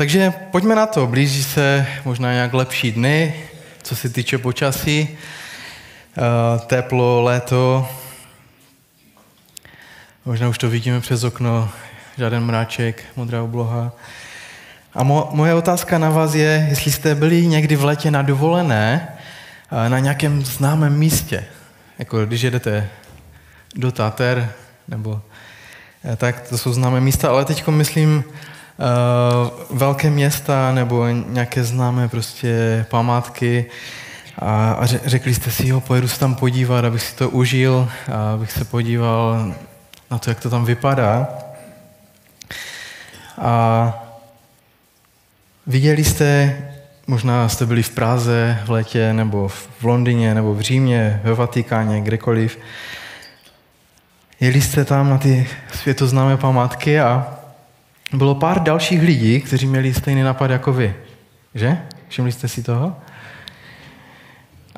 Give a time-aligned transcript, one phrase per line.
[0.00, 1.06] Takže pojďme na to.
[1.06, 3.34] Blíží se možná nějak lepší dny,
[3.82, 5.08] co se týče počasí.
[5.08, 7.88] Uh, teplo, léto.
[10.24, 11.68] Možná už to vidíme přes okno.
[12.18, 13.92] Žádný mráček, modrá obloha.
[14.94, 19.08] A mo- moje otázka na vás je, jestli jste byli někdy v létě na dovolené
[19.72, 21.44] uh, na nějakém známém místě.
[21.98, 22.88] Jako když jedete
[23.74, 24.52] do Tater,
[24.88, 28.24] nebo uh, tak, to jsou známé místa, ale teď myslím
[28.80, 33.66] uh, velké města nebo nějaké známé prostě památky
[34.38, 38.34] a, a řekli jste si, jo, pojedu se tam podívat, abych si to užil, a
[38.34, 39.54] abych se podíval
[40.10, 41.28] na to, jak to tam vypadá.
[43.38, 43.92] A
[45.66, 46.56] viděli jste,
[47.06, 52.00] možná jste byli v Praze v létě, nebo v Londýně, nebo v Římě, ve Vatikáně,
[52.00, 52.58] kdekoliv.
[54.40, 57.39] Jeli jste tam na ty světoznámé památky a
[58.12, 60.94] bylo pár dalších lidí, kteří měli stejný nápad jako vy.
[61.54, 61.78] Že?
[62.08, 62.96] Všimli jste si toho?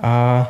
[0.02, 0.47] A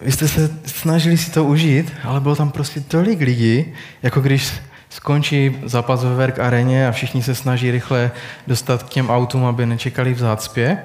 [0.00, 3.64] vy jste se snažili si to užít, ale bylo tam prostě tolik lidí,
[4.02, 4.52] jako když
[4.90, 8.10] skončí zápas ve Verk areně a všichni se snaží rychle
[8.46, 10.78] dostat k těm autům, aby nečekali v zácpě,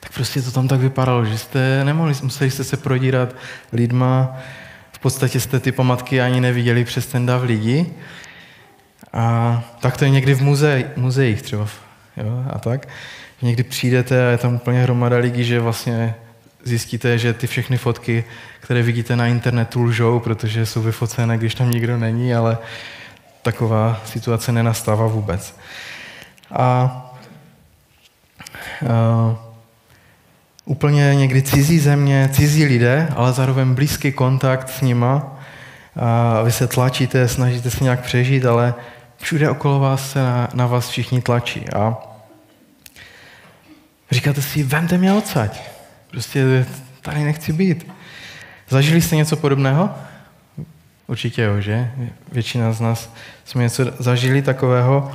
[0.00, 3.34] tak prostě to tam tak vypadalo, že jste nemohli, museli jste se prodírat
[3.72, 4.36] lidma,
[4.92, 7.86] v podstatě jste ty pamatky ani neviděli přes ten dav lidí.
[9.12, 11.66] A tak to je někdy v muze, muzeích třeba.
[12.16, 12.88] Jo, a tak.
[13.42, 16.14] Někdy přijdete a je tam úplně hromada lidí, že vlastně
[16.64, 18.24] zjistíte, že ty všechny fotky,
[18.60, 22.58] které vidíte na internetu, lžou, protože jsou vyfocené, když tam nikdo není, ale
[23.42, 25.56] taková situace nenastává vůbec.
[26.50, 27.14] A, a
[30.64, 35.38] úplně někdy cizí země, cizí lidé, ale zároveň blízký kontakt s nima.
[35.96, 38.74] A vy se tlačíte, snažíte se nějak přežít, ale
[39.22, 41.64] všude okolo vás se na, na vás všichni tlačí.
[41.72, 41.96] A
[44.10, 45.60] říkáte si, vemte mě odsaď.
[46.10, 46.66] Prostě
[47.00, 47.86] tady nechci být.
[48.68, 49.90] Zažili jste něco podobného?
[51.06, 51.90] Určitě jo, že?
[52.32, 53.14] Většina z nás
[53.44, 55.12] jsme něco zažili takového.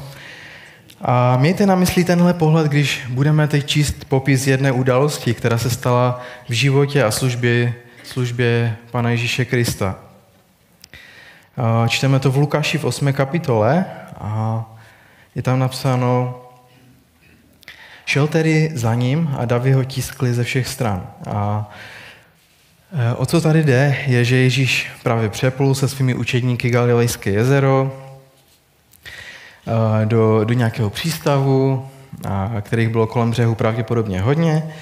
[1.01, 5.69] A mějte na mysli tenhle pohled, když budeme teď číst popis jedné události, která se
[5.69, 10.06] stala v životě a službě, službě Pana Ježíše Krista.
[11.87, 13.13] Čteme to v Lukáši v 8.
[13.13, 13.85] kapitole
[14.19, 14.65] a
[15.35, 16.41] je tam napsáno,
[18.07, 21.07] Šel tedy za ním a davy ho tiskli ze všech stran.
[21.29, 21.69] A
[23.11, 27.91] e, o co tady jde, je, že Ježíš právě přeplul se svými učedníky Galilejské jezero
[29.67, 31.89] e, do, do nějakého přístavu,
[32.27, 34.73] a, kterých bylo kolem břehu pravděpodobně hodně.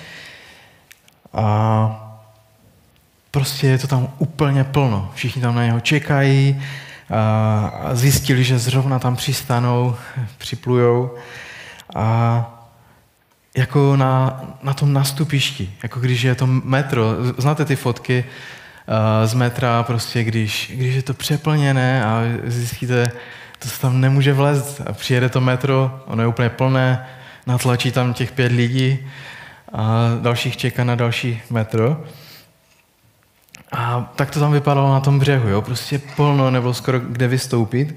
[1.33, 2.04] A
[3.35, 5.11] prostě je to tam úplně plno.
[5.15, 6.61] Všichni tam na něho čekají
[7.13, 9.95] a zjistili, že zrovna tam přistanou,
[10.37, 11.11] připlujou.
[11.95, 12.05] A
[13.57, 17.15] jako na, na tom nastupišti, jako když je to metro.
[17.37, 18.25] Znáte ty fotky
[19.25, 23.11] z metra, prostě když, když je to přeplněné a zjistíte,
[23.59, 27.05] to se tam nemůže vlézt a přijede to metro, ono je úplně plné,
[27.47, 28.99] natlačí tam těch pět lidí
[29.73, 32.03] a dalších čeká na další metro.
[33.77, 35.61] A tak to tam vypadalo na tom břehu, jo?
[35.61, 37.95] prostě plno, nebylo skoro kde vystoupit.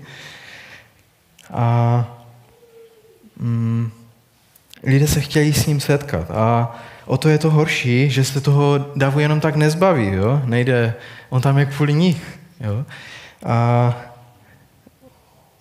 [1.52, 2.04] A
[3.36, 3.90] mm,
[4.82, 6.30] lidé se chtějí s ním setkat.
[6.30, 10.06] A o to je to horší, že se toho davu jenom tak nezbaví.
[10.12, 10.42] Jo?
[10.44, 10.94] Nejde,
[11.28, 12.38] on tam je kvůli nich.
[12.60, 12.84] Jo?
[13.46, 13.94] A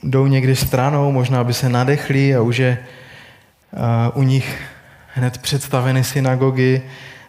[0.04, 2.78] jdou někdy stranou, možná aby se nadechli a už je
[3.78, 4.62] a u nich
[5.14, 6.82] hned představeny synagogy,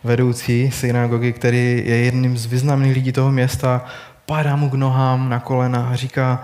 [0.05, 3.85] vedoucí synagogy, který je jedním z významných lidí toho města,
[4.27, 6.43] padá mu k nohám na kolena a říká,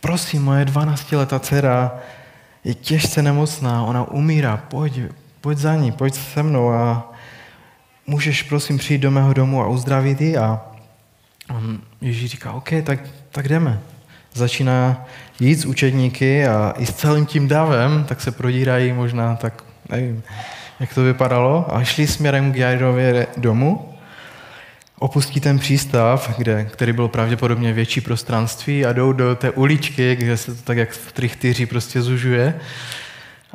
[0.00, 1.92] prosím, moje 12-letá dcera
[2.64, 5.00] je těžce nemocná, ona umírá, pojď,
[5.40, 7.12] pojď za ní, pojď se mnou a
[8.06, 10.60] můžeš prosím přijít do mého domu a uzdravit ji a
[11.50, 13.80] on Ježíš říká, OK, tak, tak jdeme.
[14.34, 15.04] Začíná
[15.40, 20.22] jít s učedníky a i s celým tím davem, tak se prodírají možná, tak nevím,
[20.80, 23.90] jak to vypadalo a šli směrem k Jairově domu
[25.00, 30.36] opustí ten přístav, kde, který byl pravděpodobně větší prostranství a jdou do té uličky, kde
[30.36, 32.60] se to tak jak v trichtyři prostě zužuje.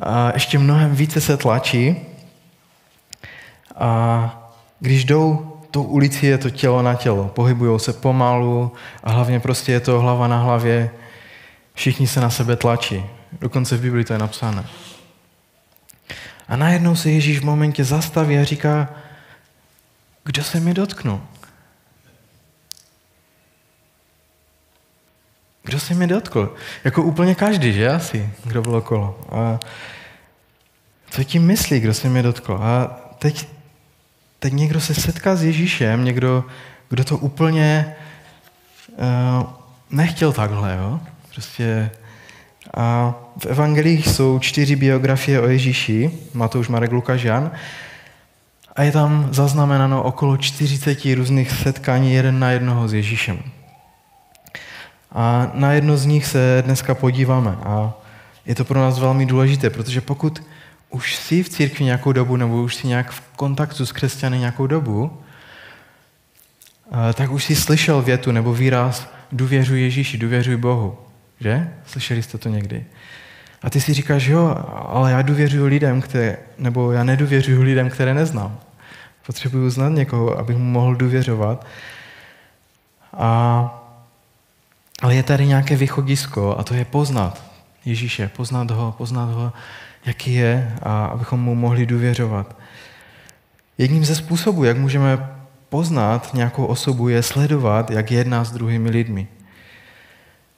[0.00, 1.96] A ještě mnohem více se tlačí.
[3.76, 7.24] A když jdou tou ulici, je to tělo na tělo.
[7.34, 8.72] Pohybují se pomalu
[9.04, 10.90] a hlavně prostě je to hlava na hlavě.
[11.74, 13.04] Všichni se na sebe tlačí.
[13.40, 14.64] Dokonce v Biblii to je napsáno.
[16.48, 18.88] A najednou se Ježíš v momentě zastaví a říká,
[20.24, 21.22] kdo se mi dotknul?
[25.62, 26.54] Kdo se mě dotkl?
[26.84, 29.20] Jako úplně každý, že asi, kdo byl okolo.
[29.30, 29.60] A
[31.10, 32.58] co tím myslí, kdo se mě dotkl.
[32.62, 32.86] A
[33.18, 33.48] teď,
[34.38, 36.44] teď někdo se setká s Ježíšem, někdo,
[36.88, 37.96] kdo to úplně
[38.88, 39.46] uh,
[39.90, 41.00] nechtěl takhle, jo?
[41.34, 41.90] Prostě
[42.74, 47.50] a v evangelích jsou čtyři biografie o Ježíši, Matouš, Marek, Lukáš, Jan,
[48.76, 53.42] a je tam zaznamenáno okolo 40 různých setkání jeden na jednoho s Ježíšem.
[55.12, 57.56] A na jedno z nich se dneska podíváme.
[57.64, 57.92] A
[58.46, 60.42] je to pro nás velmi důležité, protože pokud
[60.90, 64.66] už jsi v církvi nějakou dobu, nebo už jsi nějak v kontaktu s křesťany nějakou
[64.66, 65.18] dobu,
[67.14, 70.98] tak už jsi slyšel větu nebo výraz důvěřuj Ježíši, důvěřuj Bohu.
[71.40, 71.68] Že?
[71.86, 72.84] Slyšeli jste to někdy?
[73.62, 74.56] A ty si říkáš, jo,
[74.88, 78.58] ale já důvěřuji lidem, které, nebo já nedůvěřuji lidem, které neznám.
[79.26, 81.66] Potřebuju znát někoho, abych mu mohl důvěřovat.
[83.12, 83.88] A,
[85.02, 87.46] ale je tady nějaké východisko a to je poznat
[87.86, 89.52] Ježíše, poznat ho, poznat ho,
[90.06, 92.56] jaký je a abychom mu mohli důvěřovat.
[93.78, 95.30] Jedním ze způsobů, jak můžeme
[95.68, 99.28] poznat nějakou osobu, je sledovat, jak jedná s druhými lidmi.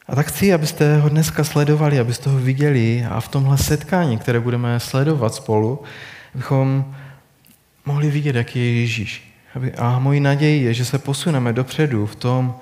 [0.08, 4.40] A tak chci, abyste ho dneska sledovali, abyste ho viděli a v tomhle setkání, které
[4.40, 5.82] budeme sledovat spolu,
[6.34, 6.94] abychom
[7.86, 9.34] mohli vidět, jaký je Ježíš.
[9.78, 12.54] A mojí naději je, že se posuneme dopředu v tom,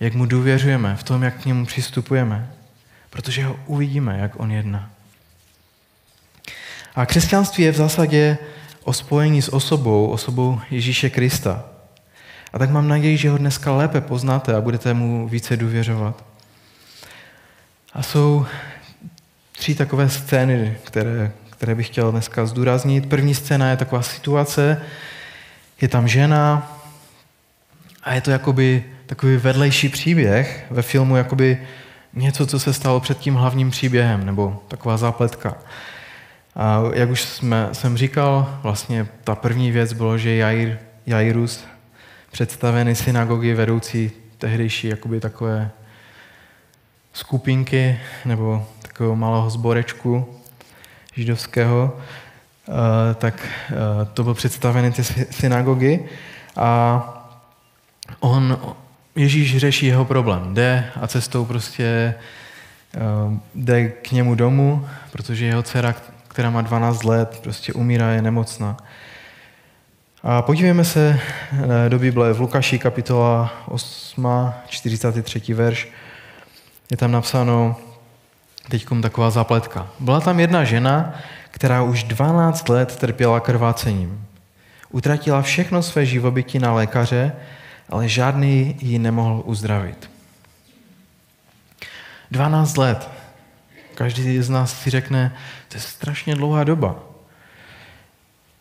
[0.00, 2.50] jak mu důvěřujeme, v tom, jak k němu přistupujeme.
[3.10, 4.90] Protože ho uvidíme, jak on jedná.
[6.94, 8.38] A křesťanství je v zásadě
[8.84, 11.64] o spojení s osobou, osobou Ježíše Krista.
[12.52, 16.33] A tak mám naději, že ho dneska lépe poznáte a budete mu více důvěřovat.
[17.94, 18.46] A jsou
[19.52, 23.08] tři takové scény, které, které bych chtěl dneska zdůraznit.
[23.08, 24.82] První scéna je taková situace,
[25.80, 26.72] je tam žena
[28.02, 31.58] a je to jakoby takový vedlejší příběh ve filmu, jakoby
[32.14, 35.56] něco, co se stalo před tím hlavním příběhem, nebo taková zápletka.
[36.56, 41.64] A jak už jsme, jsem říkal, vlastně ta první věc bylo, že Jair, Jairus,
[42.32, 45.70] představený synagogy vedoucí tehdejší jakoby takové
[47.14, 50.40] skupinky nebo takového malého zborečku
[51.16, 51.96] židovského,
[52.68, 53.74] eh, tak eh,
[54.14, 56.00] to byl představený ty synagogy
[56.56, 57.00] a
[58.20, 58.58] on,
[59.16, 60.54] Ježíš řeší jeho problém.
[60.54, 62.14] Jde a cestou prostě
[62.94, 63.00] eh,
[63.54, 65.94] jde k němu domů, protože jeho dcera,
[66.28, 68.76] která má 12 let, prostě umírá, je nemocná.
[70.22, 71.20] A podívejme se
[71.88, 75.54] do Bible v Lukáši kapitola 8, 43.
[75.54, 75.88] verš.
[76.90, 77.76] Je tam napsáno
[78.68, 79.88] teď taková zapletka.
[80.00, 81.14] Byla tam jedna žena,
[81.50, 84.26] která už 12 let trpěla krvácením.
[84.90, 87.32] Utratila všechno své živobytí na lékaře,
[87.88, 90.10] ale žádný ji nemohl uzdravit.
[92.30, 93.10] 12 let.
[93.94, 95.36] Každý z nás si řekne,
[95.68, 96.96] to je strašně dlouhá doba.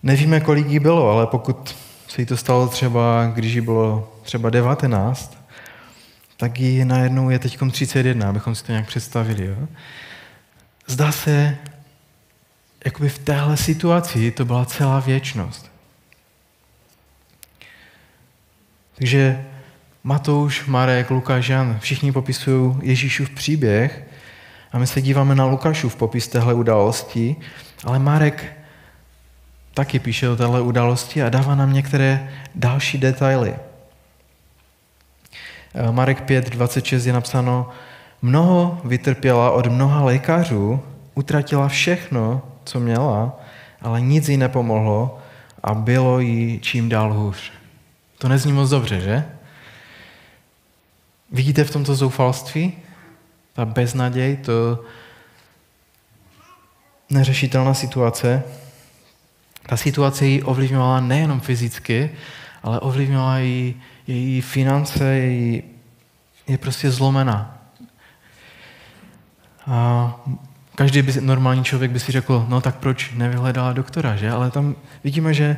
[0.03, 1.75] Nevíme, kolik jí bylo, ale pokud
[2.07, 5.42] se jí to stalo třeba, když jí bylo třeba 19,
[6.37, 9.45] tak jí najednou je teď 31, abychom si to nějak představili.
[9.45, 9.67] Jo?
[10.87, 11.57] Zdá se,
[12.85, 15.71] jakoby v téhle situaci to byla celá věčnost.
[18.95, 19.45] Takže
[20.03, 24.03] Matouš, Marek, Lukáš, Jan, všichni popisují Ježíšův příběh
[24.71, 27.35] a my se díváme na Lukášův popis téhle události,
[27.83, 28.57] ale Marek
[29.73, 33.55] taky píše o téhle události a dává nám některé další detaily.
[35.75, 37.69] Eh, Marek 5, 26 je napsáno,
[38.21, 40.79] mnoho vytrpěla od mnoha lékařů,
[41.15, 43.39] utratila všechno, co měla,
[43.81, 45.19] ale nic jí nepomohlo
[45.63, 47.51] a bylo jí čím dál hůř.
[48.17, 49.25] To nezní moc dobře, že?
[51.31, 52.73] Vidíte v tomto zoufalství?
[53.53, 54.83] Ta beznaděj, to
[57.09, 58.43] neřešitelná situace.
[59.69, 62.09] Ta situace ji ovlivňovala nejenom fyzicky,
[62.63, 65.63] ale ovlivňovala ji její finance, její,
[66.47, 67.57] je prostě zlomená.
[69.67, 70.15] A
[70.75, 74.31] každý by, normální člověk by si řekl, no tak proč nevyhledala doktora, že?
[74.31, 75.57] Ale tam vidíme, že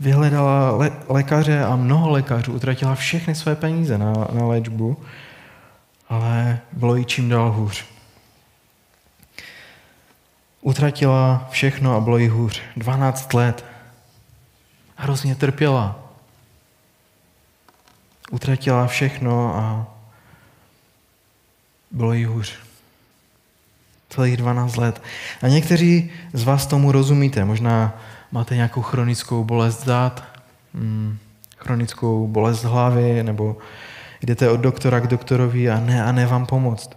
[0.00, 4.96] vyhledala le, lékaře a mnoho lékařů, utratila všechny své peníze na, na léčbu,
[6.08, 7.84] ale bylo jí čím dál hůř.
[10.60, 12.62] Utratila všechno a bylo jí hůř.
[12.76, 13.64] 12 let.
[14.96, 16.05] Hrozně trpěla
[18.30, 19.86] utratila všechno a
[21.90, 22.54] bylo jí hůř.
[24.08, 25.02] Celých 12 let.
[25.42, 27.44] A někteří z vás tomu rozumíte.
[27.44, 28.00] Možná
[28.32, 30.24] máte nějakou chronickou bolest zad,
[30.74, 31.18] hmm,
[31.56, 33.56] chronickou bolest hlavy, nebo
[34.22, 36.90] jdete od doktora k doktorovi a ne a ne vám pomoct.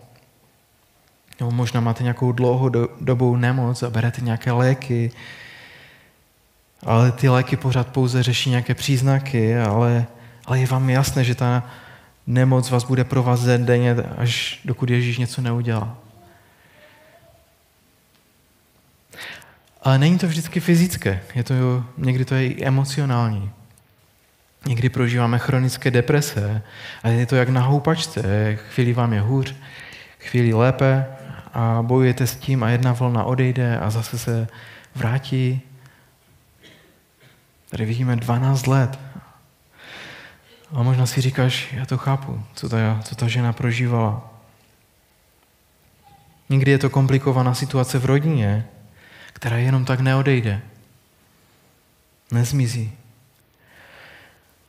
[1.40, 5.12] Nebo možná máte nějakou dlouhodobou nemoc a berete nějaké léky
[6.86, 10.06] ale ty léky pořád pouze řeší nějaké příznaky, ale,
[10.50, 11.64] ale je vám jasné, že ta
[12.28, 15.98] nemoc vás bude provázet denně, až dokud Ježíš něco neudělá.
[19.82, 21.54] Ale není to vždycky fyzické, je to,
[21.98, 23.52] někdy to je i emocionální.
[24.66, 26.62] Někdy prožíváme chronické deprese
[27.04, 28.22] a je to jak na houpačce.
[28.56, 29.56] Chvíli vám je hůř,
[30.20, 31.06] chvíli lépe
[31.54, 34.48] a bojujete s tím a jedna vlna odejde a zase se
[34.96, 35.62] vrátí.
[37.70, 39.09] Tady vidíme 12 let.
[40.74, 44.30] A možná si říkáš, já to chápu, co ta, co ta žena prožívala.
[46.50, 48.68] Někdy je to komplikovaná situace v rodině,
[49.34, 50.62] která jenom tak neodejde.
[52.32, 52.92] Nezmizí.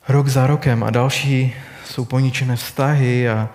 [0.09, 1.55] Rok za rokem a další
[1.85, 3.49] jsou poničené vztahy a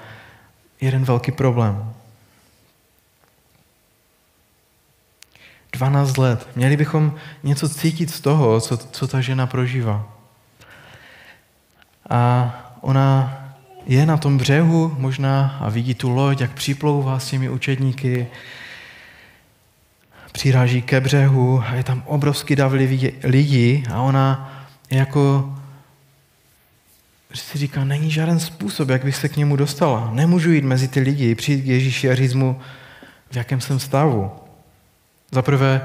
[0.81, 1.93] jeden velký problém.
[5.71, 6.47] 12 let.
[6.55, 10.14] Měli bychom něco cítit z toho, co, co ta žena prožívá.
[12.09, 13.37] A ona
[13.85, 18.27] je na tom břehu možná a vidí tu loď, jak připlouvá s těmi učedníky,
[20.31, 22.71] přiráží ke břehu a je tam obrovský dav
[23.23, 24.51] lidí a ona
[24.91, 25.55] jako
[27.33, 30.09] si říká, není žádný způsob, jak bych se k němu dostala.
[30.13, 32.59] Nemůžu jít mezi ty lidi, přijít k Ježíši a říct mu,
[33.31, 34.31] v jakém jsem stavu.
[35.31, 35.81] Za prvé,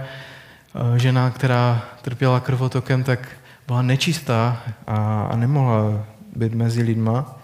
[0.75, 3.29] eh, žena, která trpěla krvotokem, tak
[3.67, 6.07] byla nečistá a, a nemohla
[6.37, 7.37] být mezi lidma.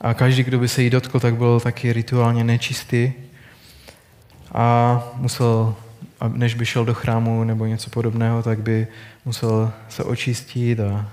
[0.00, 3.12] A každý, kdo by se jí dotkl, tak byl taky rituálně nečistý
[4.54, 5.74] a musel,
[6.28, 8.86] než by šel do chrámu nebo něco podobného, tak by
[9.24, 11.08] musel se očistit a,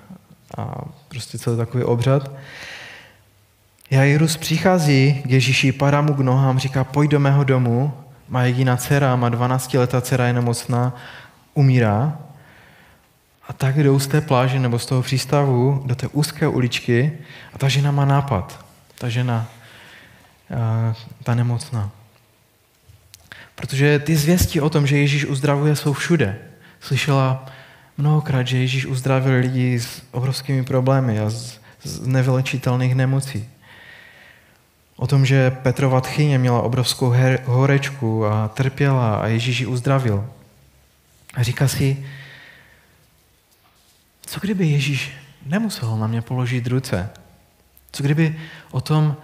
[0.58, 0.76] a
[1.08, 2.32] prostě celý takový obřad.
[3.92, 7.94] Jairus přichází k Ježíši, padá mu k nohám, říká, pojď do mého domu,
[8.30, 10.96] má jediná dcera, má 12 letá dcera, je nemocná,
[11.54, 12.18] umírá.
[13.50, 17.12] A tak jdou z té pláže nebo z toho přístavu do té úzké uličky
[17.54, 18.66] a ta žena má nápad.
[18.98, 19.48] Ta žena,
[21.24, 21.92] ta nemocná.
[23.56, 26.38] Protože ty zvěsti o tom, že Ježíš uzdravuje, jsou všude.
[26.80, 27.46] Slyšela
[27.98, 33.50] mnohokrát, že Ježíš uzdravil lidi s obrovskými problémy a z, z nevylečitelných nemocí.
[34.96, 40.30] O tom, že Petrova tchyně měla obrovskou her, horečku a trpěla a Ježíš ji uzdravil.
[41.36, 42.06] A říká si,
[44.30, 45.12] co kdyby Ježíš
[45.46, 47.10] nemusel na mě položit ruce?
[47.92, 48.40] Co kdyby
[48.72, 49.18] o tom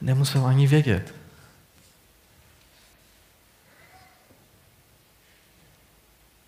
[0.00, 1.14] nemusel ani vědět?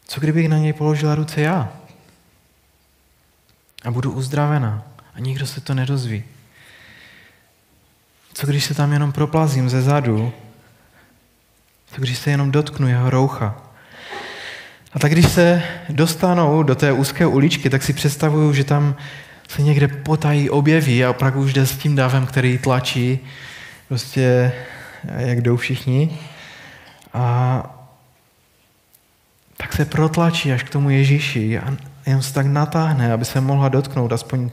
[0.07, 1.73] Co kdybych na něj položila ruce já?
[3.85, 4.83] A budu uzdravena
[5.15, 6.25] a nikdo se to nedozví.
[8.33, 10.33] Co když se tam jenom proplazím ze zadu?
[11.87, 13.67] Co když se jenom dotknu jeho roucha?
[14.99, 18.97] A tak když se dostanou do té úzké uličky, tak si představuju, že tam
[19.49, 23.19] se někde potají objeví a opravdu už jde s tím davem, který tlačí,
[23.88, 24.52] prostě
[25.17, 26.19] jak jdou všichni.
[27.14, 27.62] A
[29.57, 31.76] tak se protlačí až k tomu Ježíši a
[32.07, 34.50] jen se tak natáhne, aby se mohla dotknout aspoň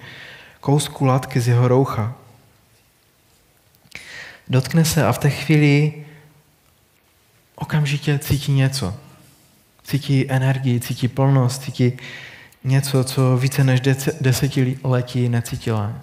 [0.59, 2.13] kousku latky z jeho roucha.
[4.47, 5.93] Dotkne se a v té chvíli
[7.55, 9.04] okamžitě cítí něco.
[9.85, 11.93] Cítí energii, cítí plnost, cítí
[12.63, 13.81] něco, co více než
[14.21, 15.93] desetiletí necítila.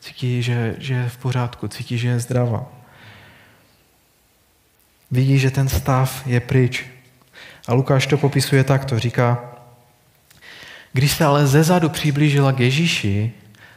[0.00, 2.66] Cítí, že, že je v pořádku, cítí, že je zdravá.
[5.10, 6.84] Vidí, že ten stav je pryč,
[7.68, 9.44] a Lukáš to popisuje takto, říká,
[10.92, 13.32] když se ale zezadu přiblížila k Ježíši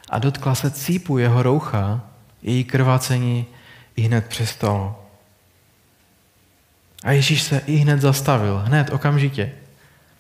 [0.09, 2.01] a dotkla se cípu jeho roucha,
[2.41, 3.45] její krvácení
[3.95, 5.04] i hned přestalo.
[7.05, 9.51] A Ježíš se i hned zastavil, hned, okamžitě.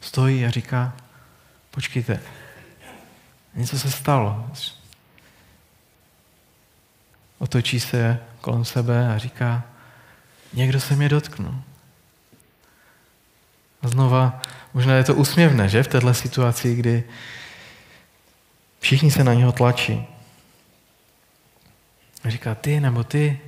[0.01, 0.93] Stojí a říká,
[1.71, 2.19] počkejte,
[3.55, 4.51] něco se stalo.
[7.39, 9.63] Otočí se kolem sebe a říká,
[10.53, 11.55] někdo se mě dotknul.
[13.81, 14.41] A znova,
[14.73, 17.03] možná je to úsměvné, že, v této situaci, kdy
[18.79, 20.07] všichni se na něho tlačí.
[22.23, 23.39] A říká, ty nebo ty.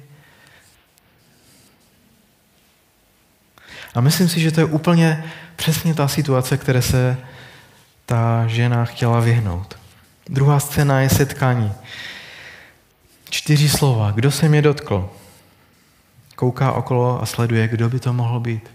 [3.98, 5.24] A myslím si, že to je úplně
[5.56, 7.18] přesně ta situace, které se
[8.06, 9.77] ta žena chtěla vyhnout.
[10.30, 11.74] Druhá scéna je setkání.
[13.30, 14.12] Čtyři slova.
[14.12, 15.10] Kdo se mě dotkl?
[16.36, 18.72] Kouká okolo a sleduje, kdo by to mohl být.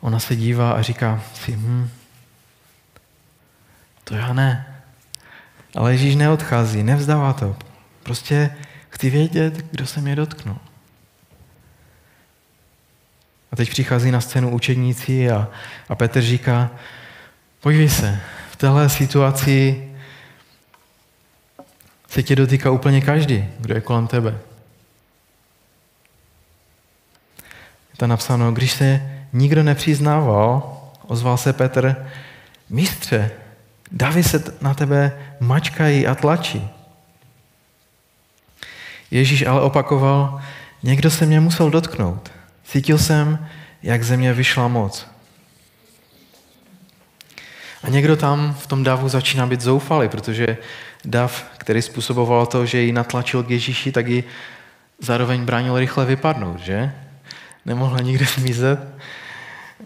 [0.00, 1.90] Ona se dívá a říká si, hm,
[4.04, 4.80] to já ne.
[5.76, 7.56] Ale Ježíš neodchází, nevzdává to.
[8.02, 8.56] Prostě
[8.90, 10.58] chci vědět, kdo se mě dotknul.
[13.54, 15.48] A teď přichází na scénu učedníci a,
[15.88, 16.70] a Petr říká,
[17.60, 18.20] podívej se,
[18.50, 19.88] v téhle situaci
[22.08, 24.30] se tě dotýká úplně každý, kdo je kolem tebe.
[27.92, 32.06] Je to napsáno, když se nikdo nepřiznával, ozval se Petr,
[32.70, 33.30] mistře,
[33.92, 36.68] davy se na tebe mačkají a tlačí.
[39.10, 40.42] Ježíš ale opakoval,
[40.82, 42.33] někdo se mě musel dotknout.
[42.64, 43.46] Cítil jsem,
[43.82, 45.06] jak ze mě vyšla moc.
[47.82, 50.56] A někdo tam v tom davu začíná být zoufalý, protože
[51.04, 54.24] dav, který způsoboval to, že ji natlačil k Ježíši, tak ji
[54.98, 56.92] zároveň bránil rychle vypadnout, že?
[57.64, 58.80] Nemohla nikde zmizet.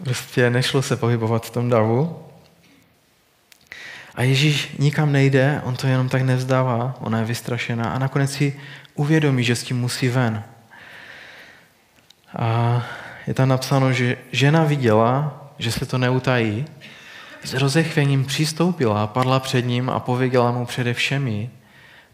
[0.03, 2.25] Prostě nešlo se pohybovat v tom davu.
[4.15, 8.59] A Ježíš nikam nejde, on to jenom tak nevzdává, ona je vystrašená a nakonec si
[8.95, 10.43] uvědomí, že s tím musí ven.
[12.37, 12.81] A
[13.27, 16.65] je tam napsáno, že žena viděla, že se to neutají,
[17.43, 21.51] s rozechvěním přistoupila, padla před ním a pověděla mu především,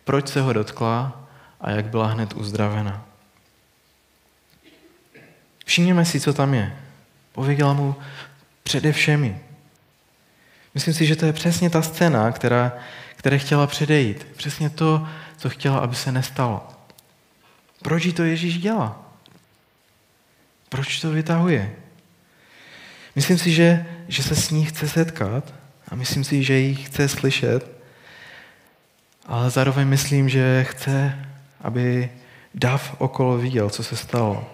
[0.03, 1.21] proč se ho dotkla
[1.61, 3.05] a jak byla hned uzdravena.
[5.65, 6.77] Všimněme si, co tam je.
[7.31, 7.95] Pověděla mu
[8.63, 9.39] především.
[10.73, 12.71] Myslím si, že to je přesně ta scéna, která,
[13.15, 14.27] které chtěla předejít.
[14.37, 15.07] Přesně to,
[15.37, 16.67] co chtěla, aby se nestalo.
[17.81, 19.04] Proč jí to Ježíš dělá?
[20.69, 21.75] Proč to vytahuje?
[23.15, 25.53] Myslím si, že, že se s ní chce setkat
[25.89, 27.71] a myslím si, že ji chce slyšet,
[29.25, 31.19] ale zároveň myslím, že chce,
[31.61, 32.09] aby
[32.53, 34.51] Dav okolo viděl, co se stalo.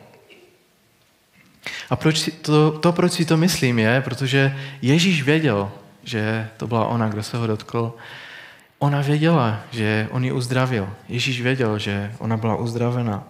[1.89, 5.71] A proč to, to, proč si to myslím, je, protože Ježíš věděl,
[6.03, 7.93] že to byla ona, kdo se ho dotkl.
[8.79, 10.89] Ona věděla, že on ji uzdravil.
[11.09, 13.23] Ježíš věděl, že ona byla uzdravena.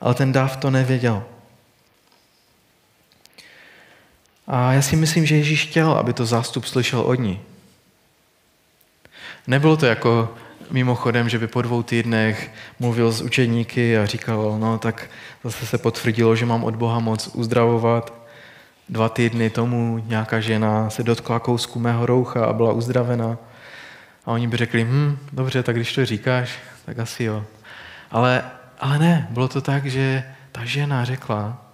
[0.00, 1.24] Ale ten Dav to nevěděl.
[4.46, 7.40] A já si myslím, že Ježíš chtěl, aby to zástup slyšel od ní.
[9.46, 10.34] Nebylo to jako
[10.70, 15.10] mimochodem, že by po dvou týdnech mluvil s učedníky a říkal, no tak
[15.44, 18.14] zase se potvrdilo, že mám od Boha moc uzdravovat.
[18.88, 23.38] Dva týdny tomu nějaká žena se dotkla kousku mého roucha a byla uzdravena.
[24.26, 27.44] A oni by řekli, hm, dobře, tak když to říkáš, tak asi jo.
[28.10, 28.42] Ale,
[28.80, 31.65] ale ne, bylo to tak, že ta žena řekla,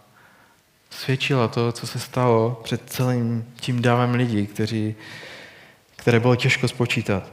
[0.92, 4.94] svědčila to, co se stalo před celým tím davem lidí, kteří,
[5.96, 7.33] které bylo těžko spočítat.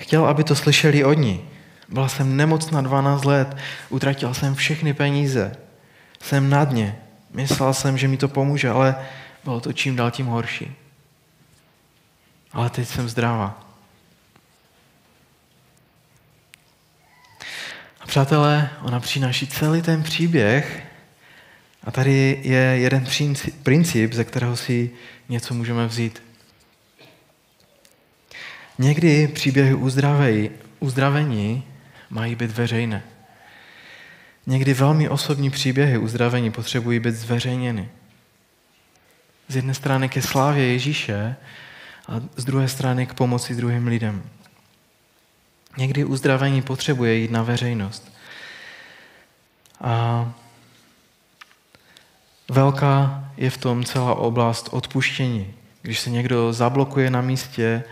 [0.00, 1.48] Chtěl, aby to slyšeli od ní.
[1.88, 3.56] Byla jsem nemocná 12 let,
[3.88, 5.56] utratil jsem všechny peníze.
[6.22, 6.98] Jsem na dně.
[7.30, 8.96] Myslel jsem, že mi to pomůže, ale
[9.44, 10.74] bylo to čím dál tím horší.
[12.52, 13.64] Ale teď jsem zdravá.
[18.00, 20.87] A přátelé, ona přináší celý ten příběh
[21.88, 23.06] a tady je jeden
[23.62, 24.90] princip, ze kterého si
[25.28, 26.22] něco můžeme vzít.
[28.78, 29.74] Někdy příběhy
[30.80, 31.64] uzdravení
[32.10, 33.02] mají být veřejné.
[34.46, 37.88] Někdy velmi osobní příběhy uzdravení potřebují být zveřejněny.
[39.48, 41.36] Z jedné strany ke slávě Ježíše
[42.08, 44.22] a z druhé strany k pomoci druhým lidem.
[45.76, 48.12] Někdy uzdravení potřebuje jít na veřejnost.
[49.80, 50.34] A
[52.50, 55.54] velká je v tom celá oblast odpuštění.
[55.82, 57.84] Když se někdo zablokuje na místě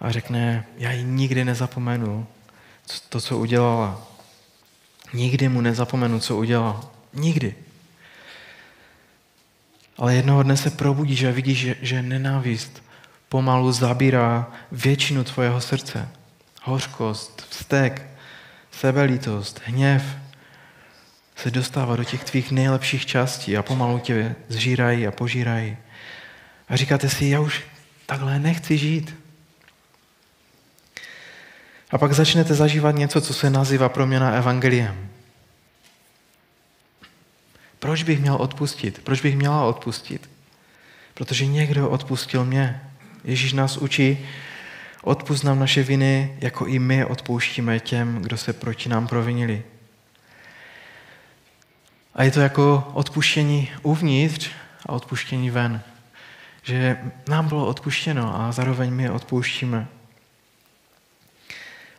[0.00, 2.26] a řekne, já ji nikdy nezapomenu,
[3.08, 4.02] to, co udělala.
[5.12, 6.90] Nikdy mu nezapomenu, co udělal.
[7.14, 7.54] Nikdy.
[9.98, 12.82] Ale jednoho dne se probudíš a vidíš, že, že nenávist
[13.28, 16.08] pomalu zabírá většinu tvojeho srdce.
[16.62, 18.10] Hořkost, vztek,
[18.70, 20.02] sebelítost, hněv
[21.42, 25.76] se dostává do těch tvých nejlepších částí a pomalu tě zžírají a požírají.
[26.68, 27.62] A říkáte si, já už
[28.06, 29.16] takhle nechci žít.
[31.90, 35.08] A pak začnete zažívat něco, co se nazývá proměna evangeliem.
[37.78, 39.00] Proč bych měl odpustit?
[39.04, 40.30] Proč bych měla odpustit?
[41.14, 42.80] Protože někdo odpustil mě.
[43.24, 44.26] Ježíš nás učí,
[45.02, 49.62] odpust nám naše viny, jako i my odpouštíme těm, kdo se proti nám provinili.
[52.14, 54.50] A je to jako odpuštění uvnitř
[54.86, 55.82] a odpuštění ven.
[56.62, 59.86] Že nám bylo odpuštěno a zároveň my odpouštíme.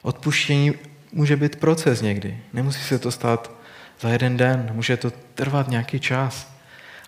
[0.02, 0.74] Odpuštění
[1.12, 2.40] může být proces někdy.
[2.54, 3.52] Nemusí se to stát
[4.00, 6.52] za jeden den, může to trvat nějaký čas.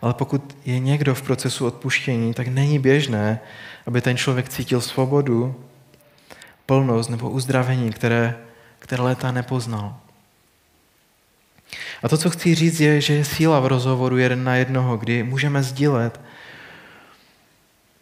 [0.02, 3.40] Ale pokud je někdo v procesu odpuštění, tak není běžné,
[3.86, 5.64] aby ten člověk cítil svobodu,
[6.66, 8.36] plnost nebo uzdravení, které,
[8.80, 9.96] které léta nepoznal.
[12.04, 15.24] A to, co chci říct, je, že je síla v rozhovoru jeden na jednoho, kdy
[15.24, 16.22] můžeme sdílet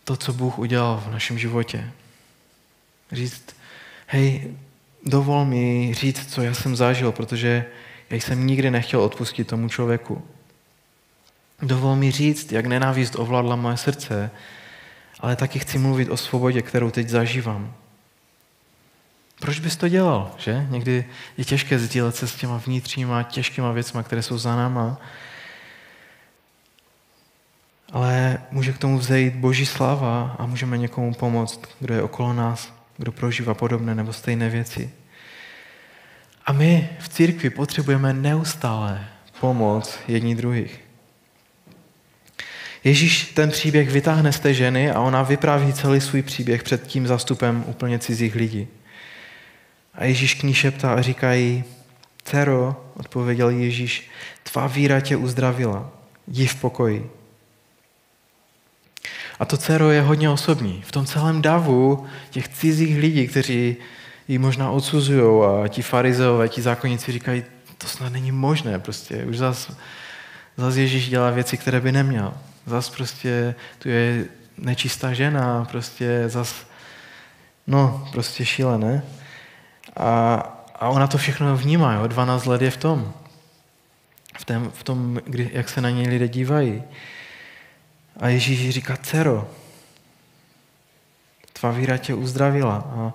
[0.04, 1.92] to, co Bůh udělal v našem životě.
[3.12, 3.56] Říct,
[4.08, 4.54] hej,
[5.06, 7.66] dovol mi říct, co já jsem zažil, protože
[8.10, 10.28] já jsem nikdy nechtěl odpustit tomu člověku.
[11.62, 14.32] Dovol mi říct, jak nenávist ovládla moje srdce,
[15.20, 17.74] ale taky chci mluvit o svobodě, kterou teď zažívám.
[19.42, 20.68] Proč bys to dělal, že?
[20.70, 21.06] Někdy
[21.38, 25.02] je těžké sdílet se s těma vnitřníma, těžkýma věcma, které jsou za náma.
[27.92, 32.74] Ale může k tomu vzejít boží sláva a můžeme někomu pomoct, kdo je okolo nás,
[32.98, 34.92] kdo prožívá podobné nebo stejné věci.
[36.46, 39.08] A my v církvi potřebujeme neustále
[39.40, 40.82] pomoc jední druhých.
[42.84, 47.08] Ježíš ten příběh vytáhne z té ženy a ona vypráví celý svůj příběh před tím
[47.08, 48.68] zastupem úplně cizích lidí.
[49.94, 51.64] A Ježíš k ní šeptá a říká jí,
[52.24, 54.10] dcero, odpověděl Ježíš,
[54.44, 55.92] tvá víra tě uzdravila,
[56.28, 57.12] jdi v pokoji.
[59.40, 60.84] A to dcero je hodně osobní.
[60.88, 63.78] V tom celém davu těch cizích lidí, kteří
[64.28, 67.44] ji možná odsuzují a ti farizeové, ti zákonníci říkají,
[67.78, 69.72] to snad není možné, prostě už zas,
[70.58, 72.34] zas Ježíš dělá věci, které by neměl.
[72.66, 74.26] Zas prostě tu je
[74.58, 76.56] nečistá žena, prostě zas,
[77.68, 79.04] no, prostě šílené.
[79.98, 80.36] A,
[80.76, 82.08] a ona to všechno vnímá, jo?
[82.08, 83.14] 12 let je v tom.
[84.40, 86.84] V, tém, v tom, kdy, jak se na něj lidé dívají.
[88.20, 89.50] A Ježíš říká, dcero,
[91.54, 92.76] tvá víra tě uzdravila.
[92.76, 93.14] A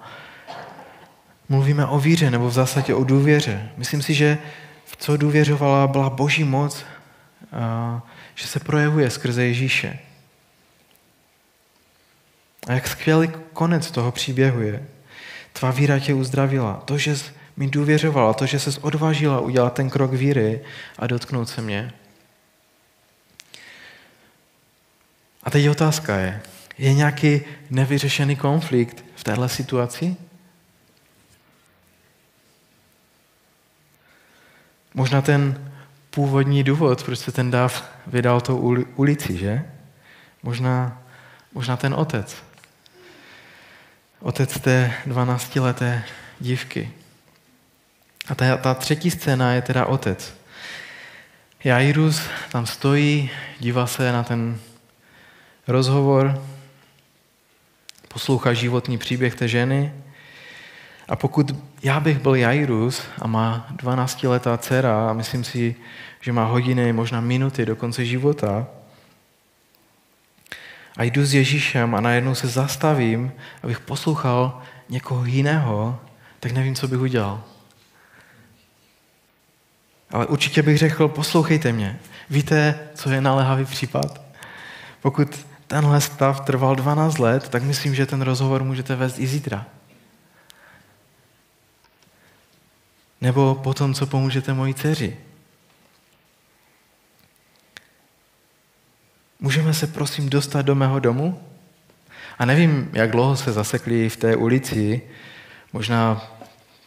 [1.49, 3.71] mluvíme o víře, nebo v zásadě o důvěře.
[3.77, 4.39] Myslím si, že
[4.85, 6.85] v co důvěřovala byla boží moc,
[7.53, 8.03] a
[8.35, 9.99] že se projevuje skrze Ježíše.
[12.67, 14.87] A jak skvělý konec toho příběhu je.
[15.59, 16.83] Tvá víra tě uzdravila.
[16.85, 17.17] To, že
[17.57, 20.61] mi důvěřovala, to, že se odvážila udělat ten krok víry
[20.99, 21.93] a dotknout se mě.
[25.43, 26.43] A teď otázka je,
[26.79, 27.41] je nějaký
[27.71, 30.17] nevyřešený konflikt v téhle situaci?
[34.95, 35.71] Možná ten
[36.11, 38.59] původní důvod, proč se ten dáv vydal tou
[38.97, 39.65] ulici, že?
[40.43, 41.03] Možná,
[41.53, 42.46] možná ten otec.
[44.21, 46.03] Otec té 12-leté
[46.41, 46.91] dívky.
[48.29, 50.35] A ta, ta třetí scéna je teda otec.
[51.65, 52.21] Jairus
[52.53, 54.59] tam stojí, dívá se na ten
[55.69, 56.43] rozhovor,
[58.09, 59.93] poslouchá životní příběh té ženy
[61.09, 65.75] a pokud já bych byl Jairus a má 12-letá dcera a myslím si,
[66.21, 68.67] že má hodiny, možná minuty do konce života,
[70.97, 73.33] a jdu s Ježíšem a najednou se zastavím,
[73.63, 76.01] abych poslouchal někoho jiného,
[76.41, 77.43] tak nevím, co bych udělal.
[80.11, 81.99] Ale určitě bych řekl, poslouchejte mě.
[82.31, 84.21] Víte, co je naléhavý případ?
[85.03, 89.67] Pokud tenhle stav trval 12 let, tak myslím, že ten rozhovor můžete vést i zítra.
[93.21, 95.17] Nebo potom, co pomůžete mojí dceři.
[99.41, 101.41] Můžeme se prosím dostat do mého domu?
[102.39, 105.03] A nevím, jak dlouho se zasekli v té ulici,
[105.73, 106.33] možná,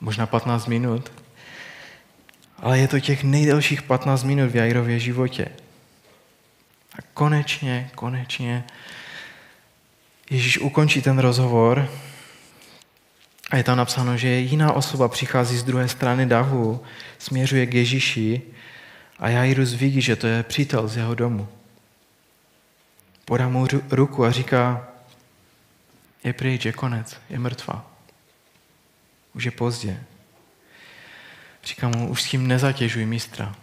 [0.02, 1.12] možná 15 minut,
[2.58, 5.48] ale je to těch nejdelších 15 minut v Jairově životě.
[6.98, 8.64] A konečně, konečně
[10.30, 11.90] Ježíš ukončí ten rozhovor
[13.50, 16.84] a je tam napsáno, že jiná osoba přichází z druhé strany davu,
[17.18, 18.42] směřuje k Ježíši
[19.20, 21.48] a Jairus vidí, že to je přítel z jeho domu
[23.30, 24.88] podá mu ruku a říká,
[26.24, 27.86] je pryč, je konec, je mrtvá.
[29.34, 30.04] Už je pozdě.
[31.64, 33.56] Říká mu, už s tím nezatěžuj mistra.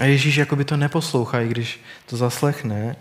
[0.00, 2.96] A Ježíš jakoby to neposlouchá, i když to zaslechne,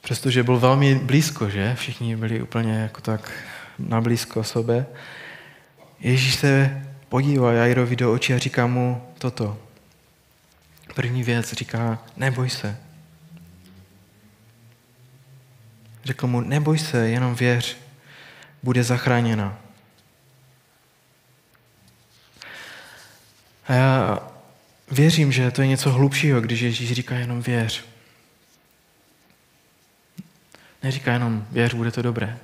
[0.00, 1.74] přestože byl velmi blízko, že?
[1.74, 3.32] Všichni byli úplně jako tak
[3.78, 4.86] na blízko sobě.
[6.00, 9.71] Ježíš se podívá Jairovi do očí a říká mu toto.
[10.94, 12.76] První věc říká, neboj se.
[16.04, 17.76] Řekl mu, neboj se, jenom věř,
[18.62, 19.58] bude zachráněna.
[23.68, 24.18] A já
[24.90, 27.84] věřím, že to je něco hlubšího, když Ježíš říká jenom věř.
[30.82, 32.38] Neříká jenom věř, bude to dobré.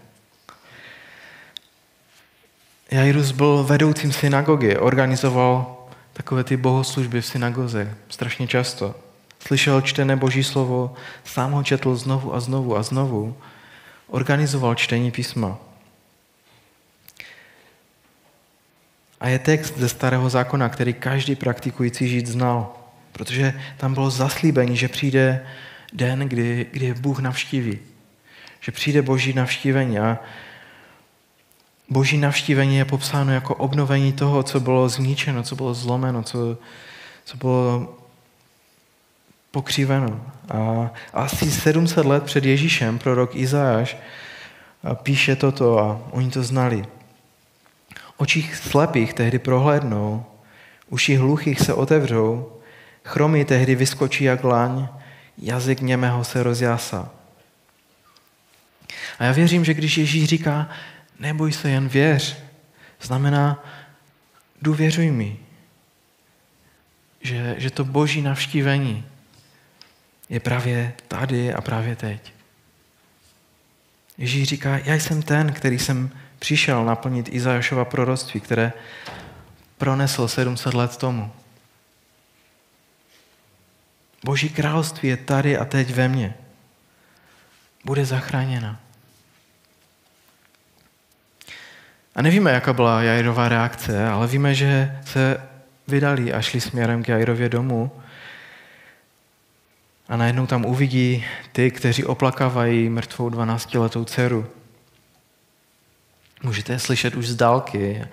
[2.91, 5.78] Jairus byl vedoucím synagogy, organizoval
[6.19, 8.95] takové ty bohoslužby v synagoze, strašně často.
[9.39, 13.37] Slyšel čtené boží slovo, sám ho četl znovu a znovu a znovu.
[14.07, 15.59] Organizoval čtení písma.
[19.21, 22.75] A je text ze starého zákona, který každý praktikující žít znal.
[23.13, 25.47] Protože tam bylo zaslíbení, že přijde
[25.93, 27.79] den, kdy, kdy Bůh navštíví.
[28.61, 30.19] Že přijde boží navštívení a
[31.91, 36.59] boží navštívení je popsáno jako obnovení toho, co bylo zničeno, co bylo zlomeno, co,
[37.25, 37.95] co bylo
[39.51, 40.21] pokřiveno.
[40.49, 43.97] A asi 700 let před Ježíšem prorok Izáš
[44.95, 46.85] píše toto a oni to znali.
[48.17, 50.25] Očích slepých tehdy prohlédnou,
[50.89, 52.53] uši hluchých se otevřou,
[53.05, 54.89] chromy tehdy vyskočí jak laň,
[55.39, 57.11] jazyk němého se rozjásá.
[59.19, 60.69] A já věřím, že když Ježíš říká,
[61.19, 62.37] neboj se, jen věř,
[63.01, 63.65] znamená,
[64.63, 65.37] důvěřuj mi,
[67.21, 69.05] že, že to boží navštívení
[70.29, 72.33] je právě tady a právě teď.
[74.19, 78.73] Ježíš říká, já jsem ten, který jsem přišel naplnit Izajašova proroctví, které
[79.79, 81.33] pronesl 700 let tomu.
[84.25, 86.35] Boží království je tady a teď ve mně.
[87.85, 88.81] Bude zachráněna.
[92.19, 95.41] A nevíme, jaká byla Jairová reakce, ale víme, že se
[95.89, 97.93] vydali a šli směrem k Jairově domu
[100.09, 104.47] a najednou tam uvidí ty, kteří oplakávají mrtvou 12-letou dceru.
[106.43, 108.05] Můžete je slyšet už z dálky.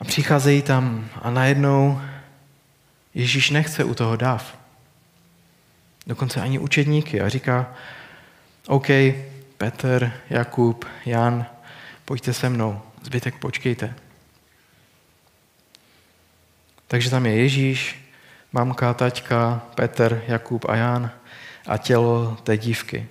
[0.00, 2.00] A přicházejí tam a najednou
[3.14, 4.58] Ježíš nechce u toho dáv.
[6.06, 7.74] Dokonce ani učedníky a říká,
[8.66, 8.86] OK,
[9.58, 11.46] Petr, Jakub, Jan,
[12.04, 13.94] pojďte se mnou, zbytek počkejte.
[16.86, 18.10] Takže tam je Ježíš,
[18.52, 21.10] mamka, taťka, Petr, Jakub a Jan
[21.66, 23.08] a tělo té dívky.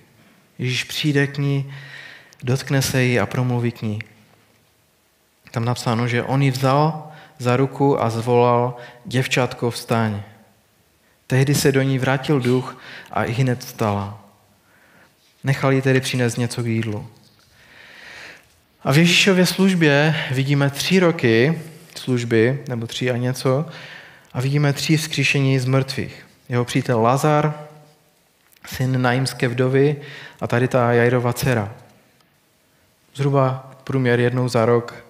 [0.58, 1.74] Ježíš přijde k ní,
[2.42, 3.98] dotkne se jí a promluví k ní.
[5.50, 10.22] Tam napsáno, že on ji vzal za ruku a zvolal, děvčátko vstaň.
[11.26, 12.80] Tehdy se do ní vrátil duch
[13.10, 14.24] a i hned vstala.
[15.44, 17.10] Nechal jí tedy přinést něco k jídlu.
[18.84, 21.62] A v Ježíšově službě vidíme tři roky
[21.94, 23.66] služby, nebo tři a něco,
[24.32, 26.26] a vidíme tři vzkříšení z mrtvých.
[26.48, 27.66] Jeho přítel Lazar,
[28.66, 29.96] syn najímské vdovy
[30.40, 31.74] a tady ta Jairova dcera.
[33.14, 35.04] Zhruba průměr jednou za rok.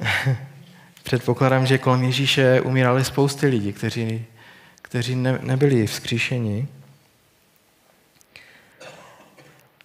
[1.02, 4.24] Předpokládám, že kolem Ježíše umírali spousty lidí, kteří,
[4.82, 6.68] kteří ne, nebyli vzkříšení.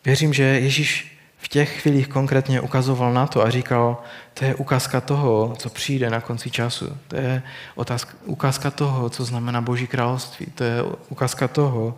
[0.05, 1.18] Věřím, že Ježíš
[1.49, 3.97] těch chvílích konkrétně ukazoval na to a říkal,
[4.33, 6.97] to je ukázka toho, co přijde na konci času.
[7.07, 7.43] To je
[7.75, 10.45] otázka, ukázka toho, co znamená Boží království.
[10.45, 11.97] To je ukázka toho,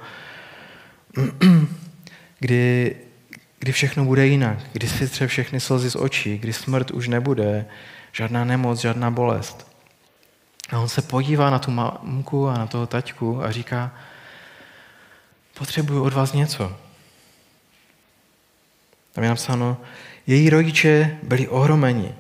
[2.39, 2.95] kdy,
[3.59, 7.65] kdy všechno bude jinak, kdy si tře všechny slzy z očí, kdy smrt už nebude,
[8.11, 9.67] žádná nemoc, žádná bolest.
[10.71, 13.91] A on se podívá na tu mamku a na toho taťku a říká,
[15.53, 16.77] potřebuju od vás něco.
[19.12, 19.78] Tam je napsáno,
[20.28, 22.15] její rodiče byli ohromeni,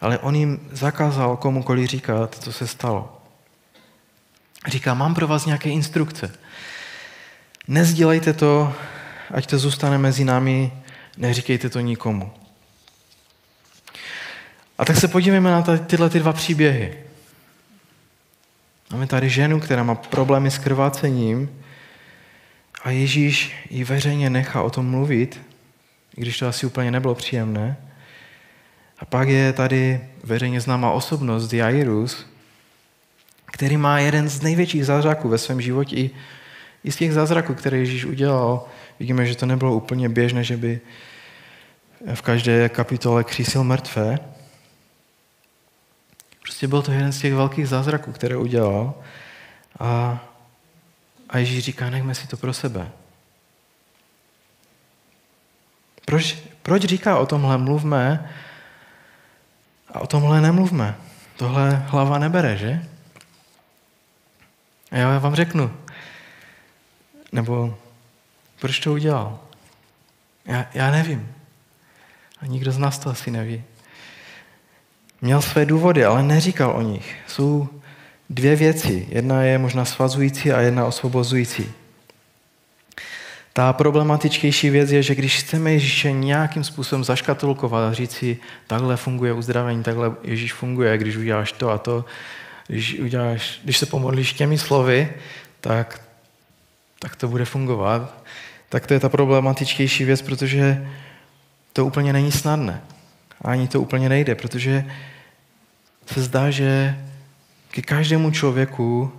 [0.00, 3.22] ale on jim zakázal komukoliv říkat, co se stalo.
[4.66, 6.34] Říká, mám pro vás nějaké instrukce.
[7.68, 8.74] Nezdělejte to,
[9.30, 10.72] ať to zůstane mezi námi,
[11.16, 12.32] neříkejte to nikomu.
[14.78, 16.96] A tak se podívejme na tyhle ty dva příběhy.
[18.90, 21.62] Máme tady ženu, která má problémy s krvácením
[22.84, 25.40] a Ježíš ji veřejně nechá o tom mluvit
[26.18, 27.76] i když to asi úplně nebylo příjemné.
[28.98, 32.26] A pak je tady veřejně známá osobnost Jairus,
[33.46, 35.96] který má jeden z největších zázraků ve svém životě.
[35.96, 36.10] I,
[36.84, 38.66] I z těch zázraků, které Ježíš udělal,
[38.98, 40.80] vidíme, že to nebylo úplně běžné, že by
[42.14, 44.18] v každé kapitole křísil mrtvé.
[46.42, 48.94] Prostě byl to jeden z těch velkých zázraků, které udělal.
[49.78, 50.20] A,
[51.28, 52.90] a Ježíš říká, nechme si to pro sebe.
[56.08, 58.30] Proč, proč říká o tomhle mluvme
[59.94, 60.94] a o tomhle nemluvme?
[61.36, 62.84] Tohle hlava nebere, že?
[64.90, 65.72] A já vám řeknu.
[67.32, 67.78] Nebo
[68.60, 69.38] proč to udělal?
[70.44, 71.34] Já, já nevím.
[72.40, 73.64] A nikdo z nás to asi neví.
[75.20, 77.16] Měl své důvody, ale neříkal o nich.
[77.26, 77.68] Jsou
[78.30, 79.06] dvě věci.
[79.10, 81.72] Jedna je možná svazující a jedna osvobozující.
[83.52, 88.96] Ta problematičtější věc je, že když chceme Ježíše nějakým způsobem zaškatulkovat a říct si, takhle
[88.96, 92.04] funguje uzdravení, takhle Ježíš funguje, když uděláš to a to,
[92.66, 95.12] když, uděláš, když se pomodlíš těmi slovy,
[95.60, 96.00] tak,
[96.98, 98.24] tak to bude fungovat.
[98.68, 100.88] Tak to je ta problematičtější věc, protože
[101.72, 102.80] to úplně není snadné.
[103.42, 104.84] Ani to úplně nejde, protože
[106.06, 106.98] se zdá, že
[107.70, 109.12] ke každému člověku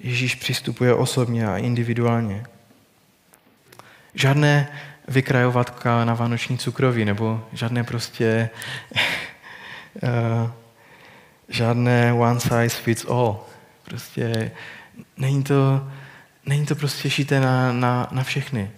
[0.00, 2.44] Ježíš přistupuje osobně a individuálně.
[4.18, 4.68] Žádné
[5.08, 8.50] vykrajovatka na vánoční cukroví, nebo žádné prostě
[10.02, 10.50] uh,
[11.48, 13.46] žádné one size fits all.
[13.84, 14.50] Prostě
[15.16, 15.88] není to,
[16.46, 18.70] není to prostě šité na, na, na všechny.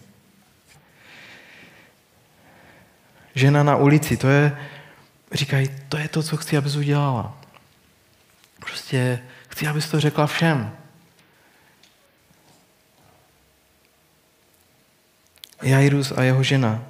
[3.34, 4.56] Žena na ulici, to je,
[5.32, 7.38] říkají, to je to, co chci, abys udělala.
[8.58, 10.72] Prostě chci, abys to řekla všem.
[15.62, 16.82] Jairus a jeho žena.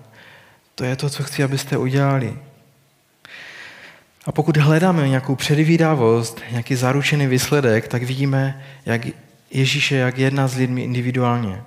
[0.74, 2.38] To je to, co chci, abyste udělali.
[4.26, 9.00] A pokud hledáme nějakou předvídavost, nějaký zaručený výsledek, tak vidíme, jak
[9.50, 11.62] Ježíše jak jedná s lidmi individuálně.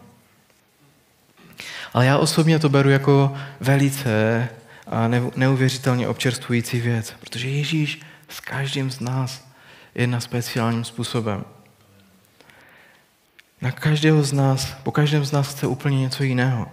[1.94, 4.50] Ale já osobně to beru jako velice
[4.88, 9.48] a neuvěřitelně občerstvující věc, protože Ježíš s každým z nás
[9.96, 11.46] jedná speciálním způsobem.
[13.62, 16.72] Na každého z nás, po každém z nás chce úplně něco jiného.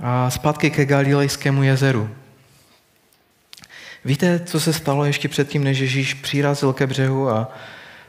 [0.00, 2.10] A zpátky ke Galilejskému jezeru.
[4.04, 7.52] Víte, co se stalo ještě předtím, než Ježíš přirazil ke břehu a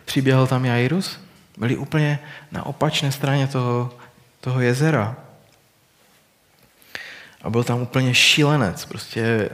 [0.05, 1.19] přiběhl tam Jairus?
[1.57, 2.19] Byli úplně
[2.51, 3.93] na opačné straně toho,
[4.41, 5.15] toho jezera.
[7.41, 9.49] A byl tam úplně šílenec, prostě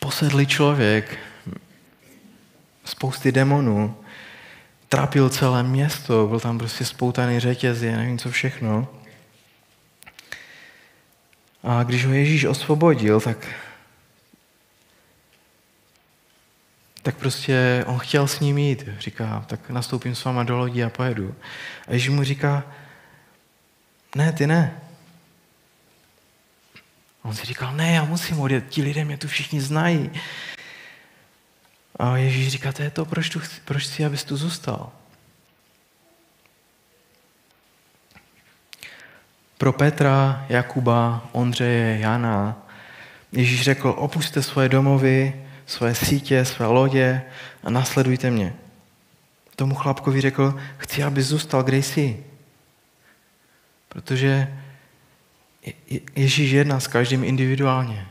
[0.00, 1.18] posedlý člověk,
[2.84, 3.96] spousty demonů,
[4.88, 8.88] trápil celé město, byl tam prostě spoutaný řetězy, nevím co všechno.
[11.62, 13.48] A když ho Ježíš osvobodil, tak,
[17.02, 18.88] tak prostě on chtěl s ním jít.
[18.98, 21.34] Říká, tak nastoupím s váma do lodi a pojedu.
[21.88, 22.64] A Ježíš mu říká,
[24.16, 24.80] ne, ty ne.
[27.22, 30.10] On si říkal, ne, já musím odjet, ti lidé mě tu všichni znají.
[31.96, 34.92] A Ježíš říká, to je to, proč, tu, proč chci, abys tu zůstal.
[39.62, 42.66] Pro Petra, Jakuba, Ondřeje, Jana
[43.32, 47.22] Ježíš řekl, opuste svoje domovy, svoje sítě, své lodě
[47.62, 48.54] a nasledujte mě.
[49.56, 52.24] Tomu chlapkovi řekl, chci, aby zůstal, kde jsi.
[53.88, 54.58] Protože
[56.16, 58.06] Ježíš jedná s každým individuálně.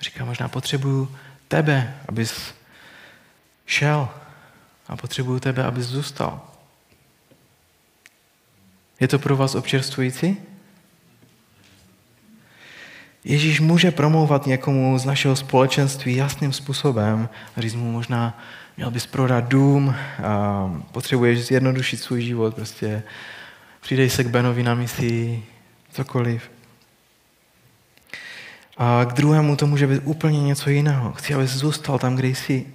[0.00, 1.16] Říká, možná potřebuju
[1.48, 2.54] tebe, abys
[3.66, 4.08] šel
[4.88, 6.51] a potřebuju tebe, abys zůstal.
[9.02, 10.36] Je to pro vás občerstvující?
[13.24, 18.42] Ježíš může promlouvat někomu z našeho společenství jasným způsobem a říct mu možná,
[18.76, 23.02] měl bys prodat dům, a potřebuješ zjednodušit svůj život, prostě
[23.80, 25.42] přidej se k Benovi na misi,
[25.92, 26.50] cokoliv.
[28.76, 31.12] A k druhému to může být úplně něco jiného.
[31.12, 32.66] Chci, abys zůstal tam, kde jsi.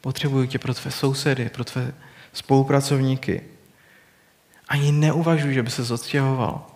[0.00, 1.92] Potřebuju tě pro tvé sousedy, pro tvé
[2.32, 3.42] spolupracovníky.
[4.70, 6.66] Ani neuvažuji, že by se odstěhoval.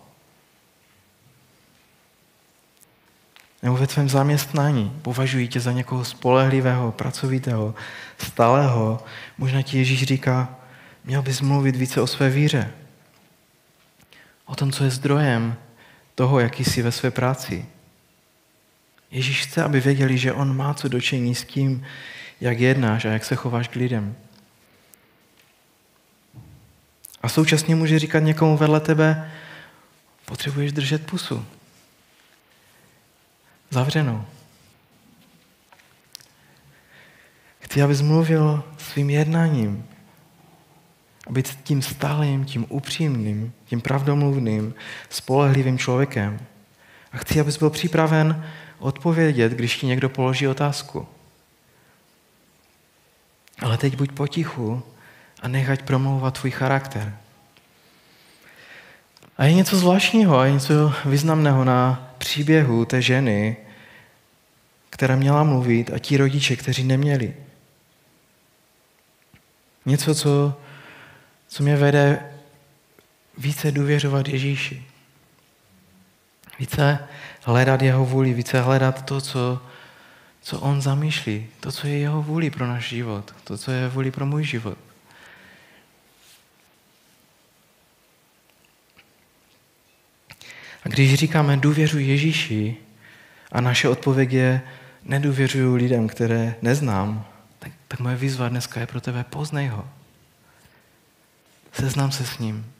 [3.63, 7.75] Nebo ve tvém zaměstnání považují tě za někoho spolehlivého, pracovitého,
[8.17, 9.03] stalého.
[9.37, 10.55] Možná ti Ježíš říká,
[11.05, 12.71] měl bys mluvit více o své víře.
[14.45, 15.55] O tom, co je zdrojem
[16.15, 17.65] toho, jaký jsi ve své práci.
[19.11, 21.85] Ježíš chce, aby věděli, že on má co dočení s tím,
[22.41, 24.15] jak jednáš a jak se chováš k lidem.
[27.25, 29.31] A současně může říkat někomu vedle tebe,
[30.25, 31.45] potřebuješ držet pusu.
[33.69, 34.25] Zavřenou.
[37.59, 39.87] Chci, abys mluvil svým jednáním.
[41.27, 44.73] A být tím stálým, tím upřímným, tím pravdomluvným,
[45.09, 46.39] spolehlivým člověkem.
[47.11, 48.45] A chci, abys byl připraven
[48.79, 51.07] odpovědět, když ti někdo položí otázku.
[53.61, 54.83] Ale teď buď potichu
[55.41, 57.17] a nechať promlouvat tvůj charakter.
[59.37, 63.57] A je něco zvláštního a je něco významného na příběhu té ženy,
[64.89, 67.33] která měla mluvit a ti rodiče, kteří neměli.
[69.85, 70.59] Něco, co,
[71.47, 72.31] co mě vede
[73.37, 74.83] více důvěřovat Ježíši.
[76.59, 76.99] Více
[77.41, 79.61] hledat jeho vůli, více hledat to, co,
[80.41, 84.11] co on zamýšlí, to, co je jeho vůli pro náš život, to, co je vůli
[84.11, 84.77] pro můj život.
[90.85, 92.75] A když říkáme důvěřuji Ježíši
[93.51, 94.61] a naše odpověď je
[95.03, 97.25] nedůvěřuju lidem, které neznám,
[97.59, 99.89] tak, tak moje výzva dneska je pro tebe poznej ho.
[101.73, 102.71] Seznam se s ním.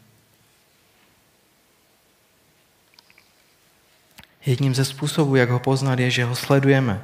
[4.46, 7.02] Jedním ze způsobů, jak ho poznat, je, že ho sledujeme.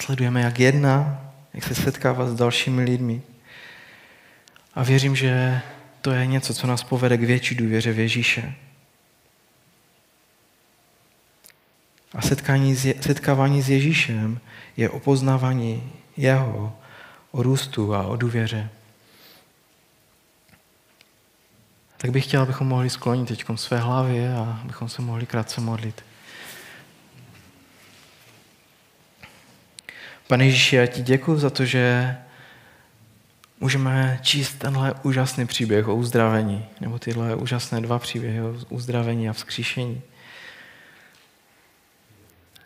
[0.00, 3.22] Sledujeme, jak jedná, jak se setkává s dalšími lidmi.
[4.74, 5.60] A věřím, že
[6.00, 8.54] to je něco, co nás povede k větší důvěře v Ježíše.
[12.14, 14.40] A setkání, setkávání s Ježíšem
[14.76, 16.76] je o poznávání jeho,
[17.30, 18.70] o růstu a o důvěře.
[21.96, 26.04] Tak bych chtěl, abychom mohli sklonit teď své hlavy a abychom se mohli krátce modlit.
[30.26, 32.16] Pane Ježíši, já ti děkuji za to, že
[33.60, 39.32] můžeme číst tenhle úžasný příběh o uzdravení, nebo tyhle úžasné dva příběhy o uzdravení a
[39.32, 40.02] vzkříšení.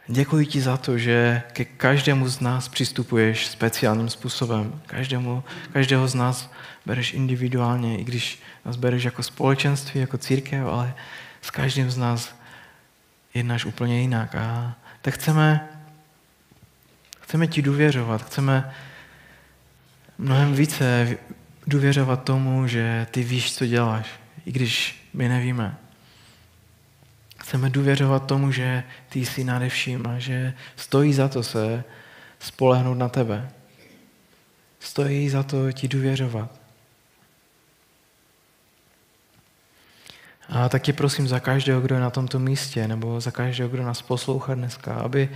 [0.09, 4.83] Děkuji ti za to, že ke každému z nás přistupuješ speciálním způsobem.
[4.87, 6.51] Každému, každého z nás
[6.87, 10.95] bereš individuálně, i když nás bereš jako společenství, jako církev, ale
[11.43, 12.37] s každým z nás
[13.35, 14.35] jednáš úplně jinak.
[14.35, 15.69] A tak chceme,
[17.21, 18.75] chceme ti důvěřovat, chceme
[20.19, 21.19] mnohem více
[21.67, 24.07] důvěřovat tomu, že ty víš, co děláš,
[24.47, 25.77] i když my nevíme.
[27.43, 31.84] Chceme důvěřovat tomu, že ty jsi nade vším a že stojí za to se
[32.38, 33.51] spolehnout na tebe.
[34.80, 36.51] Stojí za to ti důvěřovat.
[40.49, 44.03] A taky prosím za každého, kdo je na tomto místě, nebo za každého, kdo nás
[44.03, 45.28] poslouchá dneska, aby,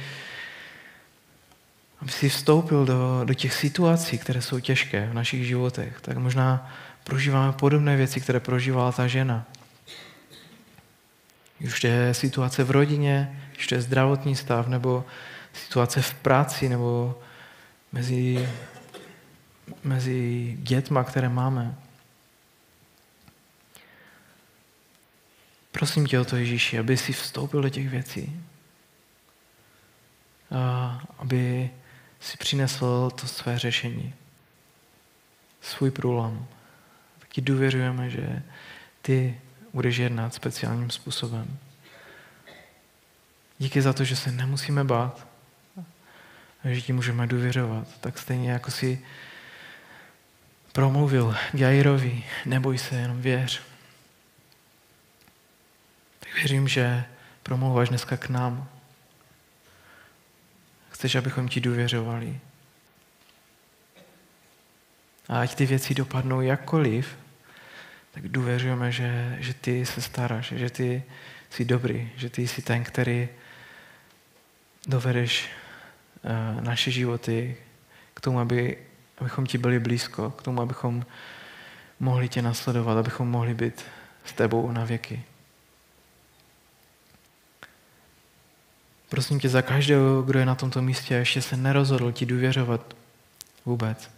[2.00, 6.00] aby si vstoupil do, do těch situací, které jsou těžké v našich životech.
[6.00, 6.72] Tak možná
[7.04, 9.46] prožíváme podobné věci, které prožívala ta žena.
[11.64, 15.04] Už je situace v rodině, to je zdravotní stav, nebo
[15.52, 17.18] situace v práci, nebo
[17.92, 18.48] mezi,
[19.84, 21.74] mezi dětma, které máme.
[25.72, 28.40] Prosím tě o to, Ježíši, aby si vstoupil do těch věcí.
[30.50, 31.70] A aby
[32.20, 34.14] si přinesl to své řešení.
[35.61, 36.46] Svůj průlom.
[37.18, 38.42] Taky důvěřujeme, že
[39.02, 39.40] ty
[39.77, 41.59] budeš jednat speciálním způsobem.
[43.59, 45.27] Díky za to, že se nemusíme bát,
[46.64, 47.89] a že ti můžeme důvěřovat.
[48.01, 49.05] Tak stejně jako si
[50.72, 53.62] promluvil Jairovi, neboj se, jenom věř.
[56.20, 57.05] Tak věřím, že
[57.43, 58.68] promluváš dneska k nám.
[60.91, 62.41] Chceš, abychom ti důvěřovali.
[65.29, 67.16] A ať ty věci dopadnou jakkoliv,
[68.17, 71.03] tak důvěřujeme, že, že ty se staráš, že ty
[71.51, 73.29] jsi dobrý, že ty jsi ten, který
[74.89, 75.49] dovedeš
[76.23, 77.57] uh, naše životy
[78.14, 78.79] k tomu, aby,
[79.19, 81.07] abychom ti byli blízko, k tomu, abychom
[82.01, 83.85] mohli tě nasledovat, abychom mohli být
[84.25, 85.23] s tebou na věky.
[89.09, 92.97] Prosím tě za každého, kdo je na tomto místě a ještě se nerozhodl ti důvěřovat
[93.64, 94.16] vůbec.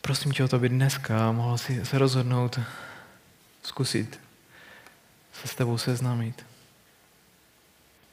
[0.00, 2.60] Prosím tě o to, aby dneska mohl si se rozhodnout
[3.62, 4.20] zkusit
[5.32, 6.46] se s tebou seznámit.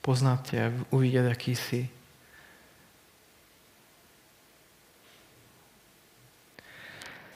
[0.02, 1.90] Poznat tě, uvidět, jaký jsi.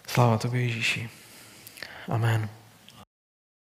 [0.08, 1.10] Sláva tobě, Ježíši.
[2.08, 2.59] Amen.